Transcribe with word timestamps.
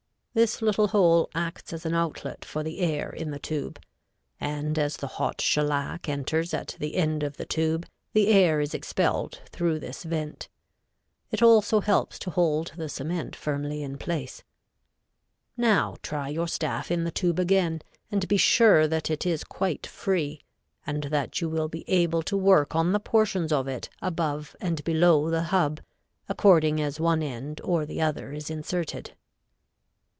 This 0.33 0.61
little 0.61 0.87
hole 0.87 1.29
acts 1.35 1.73
as 1.73 1.85
an 1.85 1.93
outlet 1.93 2.45
for 2.45 2.63
the 2.63 2.79
air 2.79 3.09
in 3.09 3.31
the 3.31 3.37
tube; 3.39 3.81
and 4.39 4.79
as 4.79 4.95
the 4.95 5.07
hot 5.19 5.41
shellac 5.41 6.07
enters 6.07 6.53
at 6.53 6.77
the 6.79 6.95
end 6.95 7.21
of 7.21 7.35
the 7.35 7.45
tube 7.45 7.85
the 8.13 8.29
air 8.29 8.61
is 8.61 8.73
expelled 8.73 9.41
through 9.49 9.77
this 9.79 10.03
vent. 10.03 10.47
It 11.31 11.41
also 11.41 11.81
helps 11.81 12.17
to 12.19 12.29
hold 12.29 12.71
the 12.77 12.87
cement 12.87 13.35
firmly 13.35 13.83
in 13.83 13.97
place. 13.97 14.41
Now 15.57 15.97
try 16.01 16.29
your 16.29 16.47
staff 16.47 16.89
in 16.91 17.03
the 17.03 17.11
tube 17.11 17.37
again, 17.37 17.81
and 18.09 18.25
be 18.29 18.37
sure 18.37 18.87
that 18.87 19.09
it 19.11 19.25
is 19.25 19.43
quite 19.43 19.85
free, 19.85 20.39
and 20.87 21.03
that 21.11 21.41
you 21.41 21.49
will 21.49 21.67
be 21.67 21.83
able 21.89 22.23
to 22.23 22.37
work 22.37 22.73
on 22.73 22.93
the 22.93 23.01
portions 23.01 23.51
of 23.51 23.67
it 23.67 23.89
above 24.01 24.55
and 24.61 24.81
below 24.85 25.29
the 25.29 25.43
hub, 25.51 25.81
according 26.29 26.79
as 26.79 27.01
one 27.01 27.21
end 27.21 27.59
or 27.65 27.85
the 27.85 28.01
other 28.01 28.31
is 28.31 28.49
inserted. 28.49 29.11